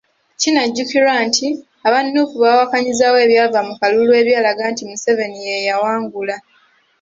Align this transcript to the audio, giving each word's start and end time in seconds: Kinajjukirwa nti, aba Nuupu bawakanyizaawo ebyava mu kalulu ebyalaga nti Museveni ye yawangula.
Kinajjukirwa 0.41 1.13
nti, 1.27 1.47
aba 1.85 1.99
Nuupu 2.03 2.35
bawakanyizaawo 2.43 3.17
ebyava 3.25 3.59
mu 3.67 3.73
kalulu 3.81 4.11
ebyalaga 4.21 4.63
nti 4.71 4.83
Museveni 4.89 5.39
ye 5.47 5.57
yawangula. 5.67 6.35